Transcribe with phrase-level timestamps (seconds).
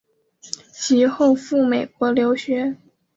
[0.73, 2.75] 其后赴美国留学。